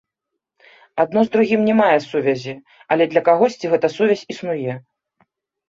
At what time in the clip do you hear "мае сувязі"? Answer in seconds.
1.81-2.55